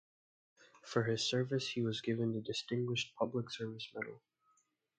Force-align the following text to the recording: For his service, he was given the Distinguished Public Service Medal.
For 0.83 1.03
his 1.03 1.21
service, 1.29 1.69
he 1.69 1.83
was 1.83 2.01
given 2.01 2.31
the 2.33 2.41
Distinguished 2.41 3.13
Public 3.19 3.51
Service 3.51 3.87
Medal. 3.93 4.19